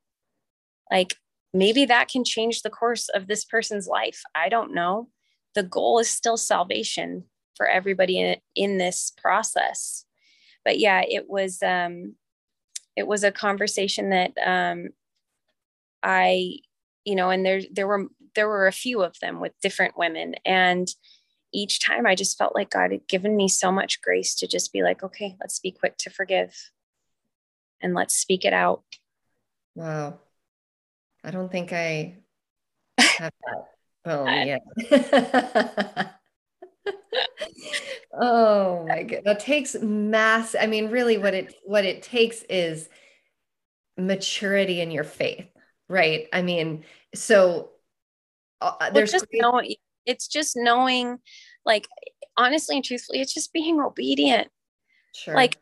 [0.90, 1.16] Like
[1.59, 5.09] maybe that can change the course of this person's life i don't know
[5.55, 7.25] the goal is still salvation
[7.57, 10.05] for everybody in, in this process
[10.65, 12.15] but yeah it was um
[12.97, 14.89] it was a conversation that um
[16.03, 16.57] i
[17.05, 20.35] you know and there there were there were a few of them with different women
[20.45, 20.95] and
[21.53, 24.73] each time I just felt like God had given me so much grace to just
[24.73, 26.55] be like, okay, let's be quick to forgive
[27.81, 28.83] and let's speak it out.
[29.75, 30.19] Wow.
[31.27, 32.18] I don't think I
[32.99, 33.64] have that
[34.05, 34.62] bone yet.
[38.14, 39.22] oh my god.
[39.24, 40.55] That takes mass.
[40.59, 42.89] I mean, really what it what it takes is
[43.99, 45.49] maturity in your faith,
[45.89, 46.29] right?
[46.33, 47.70] I mean, so
[48.61, 49.74] uh, well, there's just great- knowing
[50.07, 51.18] it's just knowing
[51.64, 51.89] like
[52.37, 54.49] honestly and truthfully it's just being obedient
[55.14, 55.35] sure.
[55.35, 55.59] like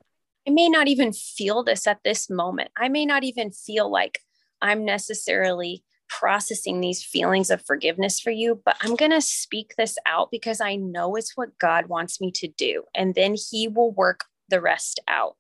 [0.47, 4.21] i may not even feel this at this moment i may not even feel like
[4.65, 9.97] i'm necessarily processing these feelings of forgiveness for you but i'm going to speak this
[10.07, 13.93] out because i know it's what god wants me to do and then he will
[13.93, 15.37] work the rest out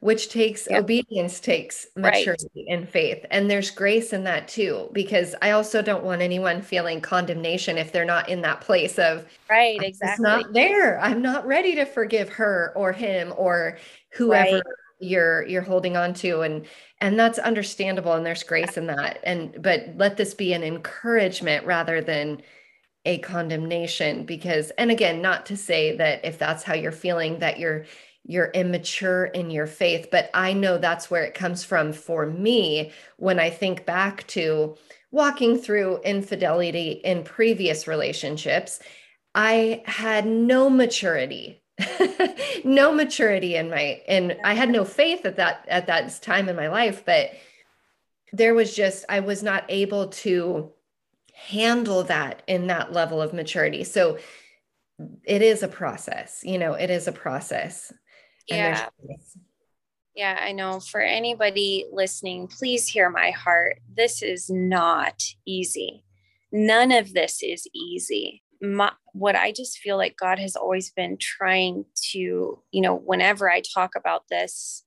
[0.00, 0.84] which takes yep.
[0.84, 2.66] obedience takes maturity right.
[2.68, 7.00] and faith and there's grace in that too because i also don't want anyone feeling
[7.00, 11.46] condemnation if they're not in that place of right exactly It's not there i'm not
[11.46, 13.78] ready to forgive her or him or
[14.12, 14.62] whoever right.
[15.00, 16.66] you're you're holding on to and
[17.00, 21.64] and that's understandable and there's grace in that and but let this be an encouragement
[21.64, 22.42] rather than
[23.04, 27.58] a condemnation because and again not to say that if that's how you're feeling that
[27.58, 27.84] you're
[28.28, 30.08] you're immature in your faith.
[30.12, 34.76] But I know that's where it comes from for me when I think back to
[35.10, 38.80] walking through infidelity in previous relationships.
[39.34, 41.62] I had no maturity
[42.64, 46.56] no maturity in my and i had no faith at that at that time in
[46.56, 47.30] my life but
[48.32, 50.70] there was just i was not able to
[51.34, 54.18] handle that in that level of maturity so
[55.24, 57.92] it is a process you know it is a process
[58.48, 58.88] Yeah.
[60.14, 60.80] Yeah, I know.
[60.80, 63.78] For anybody listening, please hear my heart.
[63.94, 66.02] This is not easy.
[66.50, 68.42] None of this is easy.
[68.60, 73.50] My, what I just feel like God has always been trying to, you know, whenever
[73.50, 74.84] I talk about this,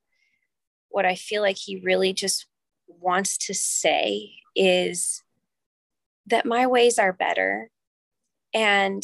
[0.90, 2.48] what I feel like He really just
[2.88, 5.24] wants to say is
[6.28, 7.70] that my ways are better.
[8.54, 9.04] And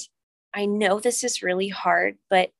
[0.53, 2.51] I know this is really hard, but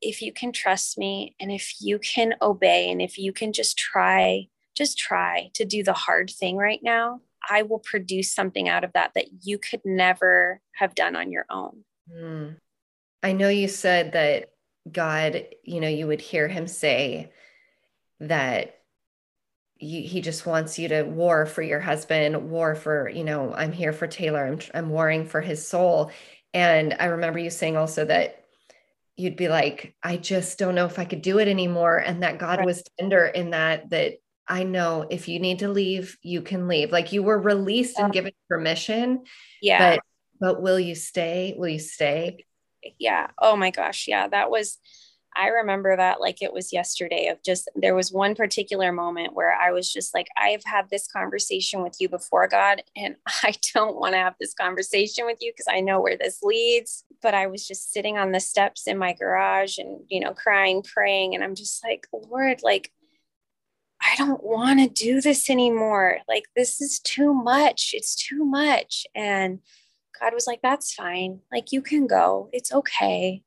[0.00, 3.78] if you can trust me and if you can obey and if you can just
[3.78, 7.20] try, just try to do the hard thing right now,
[7.52, 11.44] I will produce something out of that that you could never have done on your
[11.50, 11.84] own.
[12.10, 12.56] Mm.
[13.22, 14.52] I know you said that
[14.90, 17.30] God, you know, you would hear him say
[18.20, 18.78] that
[19.78, 23.72] you, he just wants you to war for your husband, war for, you know, I'm
[23.72, 24.46] here for Taylor.
[24.46, 26.10] I'm, I'm warring for his soul.
[26.54, 28.44] And I remember you saying also that
[29.16, 31.98] you'd be like, I just don't know if I could do it anymore.
[31.98, 32.66] And that God right.
[32.66, 36.92] was tender in that, that I know if you need to leave, you can leave.
[36.92, 39.24] Like you were released and given permission.
[39.60, 39.96] Yeah.
[39.96, 40.00] But,
[40.40, 41.54] but will you stay?
[41.56, 42.44] Will you stay?
[42.98, 43.28] Yeah.
[43.38, 44.06] Oh my gosh.
[44.08, 44.26] Yeah.
[44.26, 44.78] That was,
[45.34, 49.54] I remember that like it was yesterday of just there was one particular moment where
[49.54, 53.96] I was just like I've had this conversation with you before God and I don't
[53.96, 57.46] want to have this conversation with you because I know where this leads but I
[57.46, 61.42] was just sitting on the steps in my garage and you know crying praying and
[61.42, 62.92] I'm just like Lord like
[64.02, 69.06] I don't want to do this anymore like this is too much it's too much
[69.14, 69.60] and
[70.20, 73.42] God was like that's fine like you can go it's okay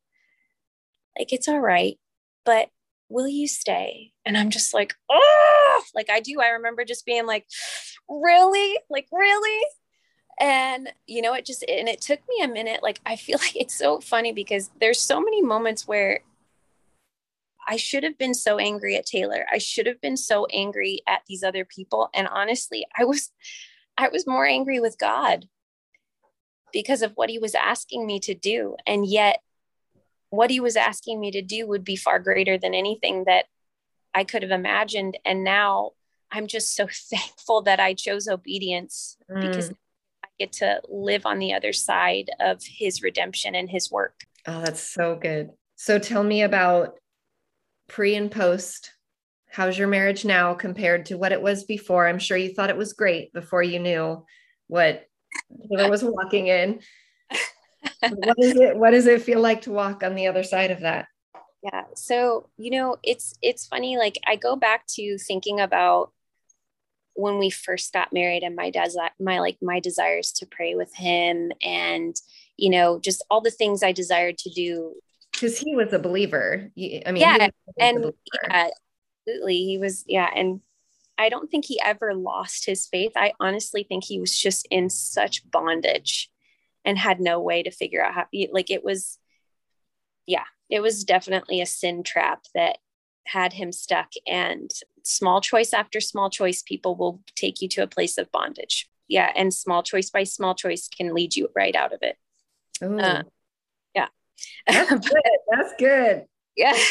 [1.17, 1.97] like, it's all right,
[2.43, 2.69] but
[3.09, 4.11] will you stay?
[4.25, 6.41] And I'm just like, oh, like I do.
[6.41, 7.45] I remember just being like,
[8.09, 8.77] really?
[8.89, 9.65] Like, really?
[10.39, 12.83] And, you know, it just, and it took me a minute.
[12.83, 16.21] Like, I feel like it's so funny because there's so many moments where
[17.67, 19.45] I should have been so angry at Taylor.
[19.51, 22.09] I should have been so angry at these other people.
[22.13, 23.31] And honestly, I was,
[23.97, 25.47] I was more angry with God
[26.71, 28.75] because of what he was asking me to do.
[28.85, 29.41] And yet
[30.29, 33.45] what he was asking me to do would be far greater than anything that
[34.13, 35.17] I could have imagined.
[35.25, 35.91] And now
[36.31, 39.41] I'm just so thankful that I chose obedience mm.
[39.41, 39.71] because
[40.23, 44.21] I get to live on the other side of his redemption and his work.
[44.47, 45.51] Oh, that's so good.
[45.77, 46.97] So tell me about
[47.87, 48.91] pre and post.
[49.49, 52.07] How's your marriage now compared to what it was before?
[52.07, 54.25] I'm sure you thought it was great before you knew
[54.67, 55.07] what
[55.69, 56.79] Taylor was walking in
[57.99, 60.81] what is it what does it feel like to walk on the other side of
[60.81, 61.07] that
[61.63, 66.11] yeah so you know it's it's funny like i go back to thinking about
[67.13, 70.93] when we first got married and my dad's my like my desires to pray with
[70.95, 72.15] him and
[72.57, 74.93] you know just all the things i desired to do
[75.35, 76.71] because he was a believer.
[76.77, 78.13] I mean yeah and
[78.43, 78.69] yeah,
[79.27, 80.61] absolutely he was yeah and
[81.17, 83.11] i don't think he ever lost his faith.
[83.15, 86.29] I honestly think he was just in such bondage
[86.83, 89.19] and had no way to figure out how like it was
[90.25, 92.77] yeah it was definitely a sin trap that
[93.25, 94.71] had him stuck and
[95.03, 98.87] small choice after small choice people will take you to a place of bondage.
[99.07, 102.17] Yeah and small choice by small choice can lead you right out of it
[104.67, 105.21] that's good.
[105.51, 106.25] That's good.
[106.55, 106.77] yeah.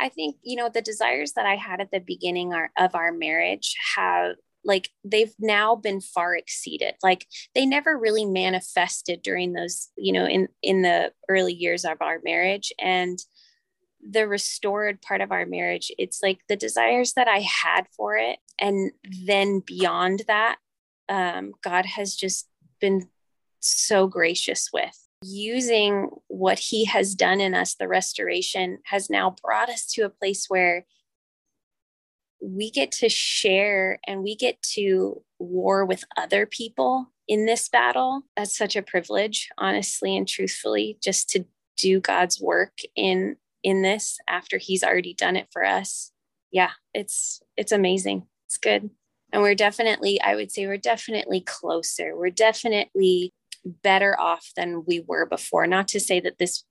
[0.00, 3.12] I think you know the desires that i had at the beginning are, of our
[3.12, 6.94] marriage have like they've now been far exceeded.
[7.02, 11.98] Like they never really manifested during those you know in in the early years of
[12.00, 12.72] our marriage.
[12.78, 13.18] And
[14.08, 18.38] the restored part of our marriage it's like the desires that i had for it
[18.58, 18.92] and
[19.26, 20.56] then beyond that
[21.10, 22.48] um, god has just
[22.80, 23.06] been
[23.58, 29.68] so gracious with using what he has done in us the restoration has now brought
[29.68, 30.86] us to a place where
[32.42, 38.22] we get to share and we get to war with other people in this battle.
[38.36, 41.44] That's such a privilege, honestly and truthfully, just to
[41.76, 46.12] do God's work in in this after he's already done it for us.
[46.50, 48.26] Yeah, it's it's amazing.
[48.46, 48.90] It's good.
[49.32, 52.16] And we're definitely I would say we're definitely closer.
[52.16, 53.32] We're definitely
[53.64, 55.66] better off than we were before.
[55.66, 56.64] Not to say that this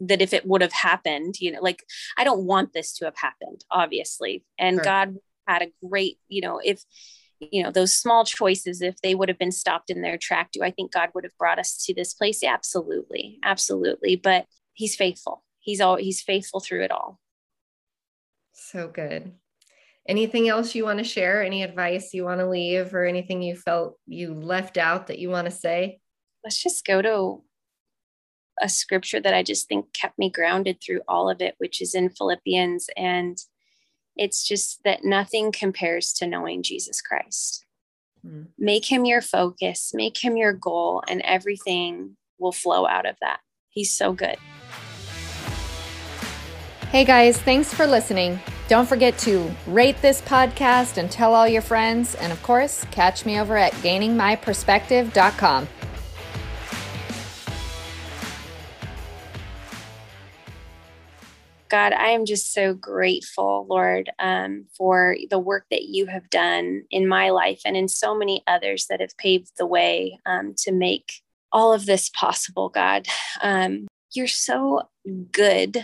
[0.00, 1.84] that if it would have happened, you know, like
[2.18, 4.44] I don't want this to have happened, obviously.
[4.58, 4.84] And sure.
[4.84, 6.82] God had a great, you know, if
[7.50, 10.62] you know those small choices if they would have been stopped in their track do
[10.62, 14.94] i think god would have brought us to this place yeah, absolutely absolutely but he's
[14.94, 17.18] faithful he's all he's faithful through it all
[18.52, 19.32] so good
[20.08, 23.54] anything else you want to share any advice you want to leave or anything you
[23.54, 26.00] felt you left out that you want to say
[26.44, 27.42] let's just go to
[28.60, 31.94] a scripture that I just think kept me grounded through all of it, which is
[31.94, 32.88] in Philippians.
[32.96, 33.38] And
[34.16, 37.64] it's just that nothing compares to knowing Jesus Christ.
[38.26, 38.48] Mm.
[38.58, 43.40] Make him your focus, make him your goal, and everything will flow out of that.
[43.68, 44.36] He's so good.
[46.90, 48.38] Hey guys, thanks for listening.
[48.72, 52.14] Don't forget to rate this podcast and tell all your friends.
[52.14, 55.68] And of course, catch me over at gainingmyperspective.com.
[61.68, 66.84] God, I am just so grateful, Lord, um, for the work that you have done
[66.90, 70.72] in my life and in so many others that have paved the way um, to
[70.72, 71.12] make
[71.52, 73.06] all of this possible, God.
[73.42, 74.88] Um, you're so
[75.30, 75.76] good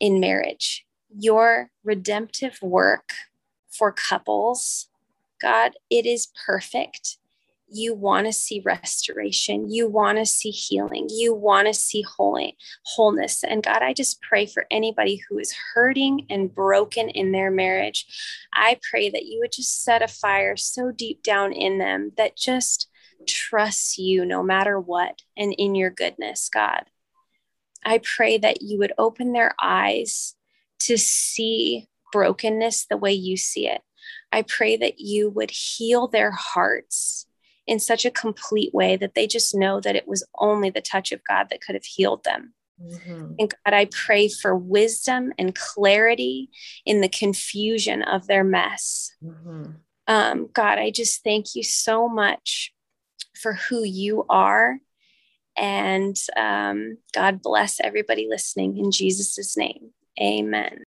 [0.00, 0.84] in marriage.
[1.14, 3.12] Your redemptive work
[3.70, 4.88] for couples,
[5.40, 7.18] God, it is perfect.
[7.74, 9.70] You want to see restoration.
[9.70, 11.08] You want to see healing.
[11.10, 13.42] You want to see wholeness.
[13.42, 18.06] And god i just pray for anybody who is hurting and broken in their marriage.
[18.52, 22.36] I pray that you would just set a fire so deep down in them that
[22.36, 22.88] just
[23.26, 26.84] trusts you no matter what and in your goodness god.
[27.84, 30.36] I pray that you would open their eyes
[30.86, 33.82] to see brokenness the way you see it
[34.32, 37.26] I pray that you would heal their hearts
[37.66, 41.12] in such a complete way that they just know that it was only the touch
[41.12, 42.54] of God that could have healed them.
[42.82, 43.34] Mm-hmm.
[43.38, 46.50] And God, I pray for wisdom and clarity
[46.84, 49.14] in the confusion of their mess.
[49.22, 49.72] Mm-hmm.
[50.08, 52.72] Um, God, I just thank you so much
[53.40, 54.78] for who you are.
[55.56, 59.90] And um, God bless everybody listening in Jesus' name.
[60.20, 60.84] Amen.